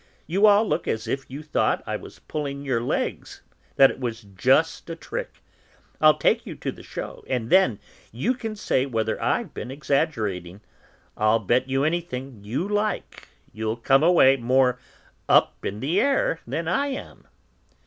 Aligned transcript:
"You 0.25 0.47
all 0.47 0.67
look 0.67 0.87
as 0.87 1.07
if 1.07 1.29
you 1.29 1.43
thought 1.43 1.83
I 1.85 1.95
was 1.95 2.17
pulling 2.17 2.65
your 2.65 2.81
legs, 2.81 3.43
that 3.75 3.91
it 3.91 3.99
was 3.99 4.21
just 4.35 4.89
a 4.89 4.95
trick. 4.95 5.43
I'll 6.01 6.17
take 6.17 6.43
you 6.43 6.55
to 6.55 6.69
see 6.71 6.75
the 6.75 6.81
show, 6.81 7.23
and 7.29 7.51
then 7.51 7.77
you 8.11 8.33
can 8.33 8.55
say 8.55 8.87
whether 8.87 9.21
I've 9.21 9.53
been 9.53 9.69
exaggerating; 9.69 10.61
I'll 11.15 11.37
bet 11.37 11.69
you 11.69 11.83
anything 11.83 12.39
you 12.43 12.67
like, 12.67 13.27
you'll 13.53 13.77
come 13.77 14.01
away 14.01 14.37
more 14.37 14.79
'up 15.29 15.63
in 15.63 15.81
the 15.81 16.01
air' 16.01 16.39
than 16.47 16.67
I 16.67 16.87
am!" 16.87 17.27